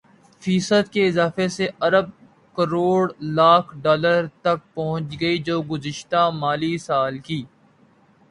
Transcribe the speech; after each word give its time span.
فیصد 0.41 0.89
کے 0.93 1.05
اضافے 1.07 1.47
سے 1.47 1.67
ارب 1.81 2.05
کروڑ 2.55 3.01
لاکھ 3.35 3.75
ڈالر 3.83 4.25
تک 4.41 4.59
پہنچ 4.73 5.19
گئی 5.21 5.37
جو 5.47 5.61
گزشتہ 5.71 6.29
مالی 6.35 6.77
سال 6.79 7.17
کی 7.19 7.41